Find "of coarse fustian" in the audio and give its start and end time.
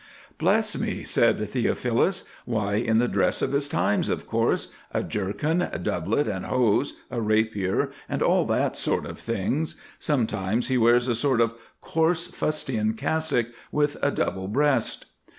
11.39-12.93